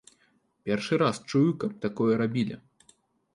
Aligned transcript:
Першы 0.69 0.99
раз 1.01 1.19
чую, 1.33 1.43
каб 1.65 1.77
такое 1.85 2.09
рабілі. 2.23 2.59